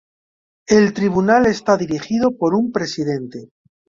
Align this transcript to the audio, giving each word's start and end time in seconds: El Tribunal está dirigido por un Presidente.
El 0.67 0.93
Tribunal 0.95 1.45
está 1.45 1.77
dirigido 1.77 2.35
por 2.35 2.55
un 2.55 2.71
Presidente. 2.71 3.49